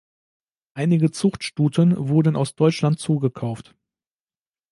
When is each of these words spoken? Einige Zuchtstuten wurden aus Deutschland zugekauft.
Einige 0.73 1.11
Zuchtstuten 1.11 1.95
wurden 2.09 2.35
aus 2.35 2.55
Deutschland 2.55 2.97
zugekauft. 2.99 3.75